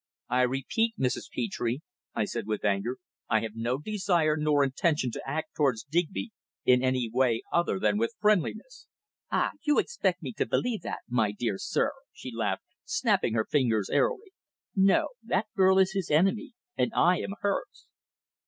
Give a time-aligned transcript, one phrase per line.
[0.29, 1.29] "I repeat, Mrs.
[1.31, 1.77] Petre,"
[2.15, 2.97] I said with anger,
[3.29, 6.31] "I have no desire nor intention to act towards Digby
[6.65, 8.87] in any way other than with friendliness."
[9.31, 9.51] "Ah!
[9.61, 14.33] You expect me to believe that, my dear sir," she laughed, snapping her fingers airily.
[14.75, 17.85] "No, that girl is his enemy, and I am hers."